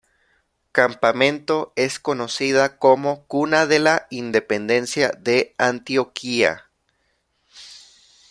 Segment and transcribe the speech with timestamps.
[0.71, 6.71] Campamento es conocida como "Cuna de la Independencia de Antioquia".